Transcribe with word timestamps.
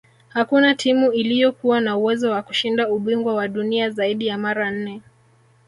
hakuna 0.29 0.75
timu 0.75 1.11
iliyokuwa 1.11 1.81
na 1.81 1.97
uwezo 1.97 2.31
wa 2.31 2.41
kushinda 2.41 2.89
ubingwa 2.89 3.33
wa 3.33 3.47
dunia 3.47 3.89
zaidi 3.89 4.27
ya 4.27 4.37
mara 4.37 4.71
nne 4.71 5.01